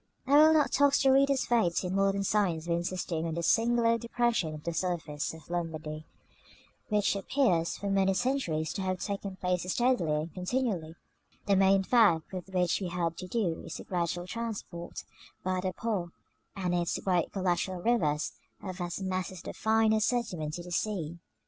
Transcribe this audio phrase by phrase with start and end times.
[0.25, 3.99] I will not tax the reader's faith in modern science by insisting on the singular
[3.99, 6.07] depression of the surface of Lombardy,
[6.89, 10.95] which appears for many centuries to have taken place steadily and continually;
[11.45, 15.03] the main fact with which we have to do is the gradual transport,
[15.43, 16.09] by the Po
[16.55, 21.19] and its great collateral rivers, of vast masses of the finer sediment to the sea.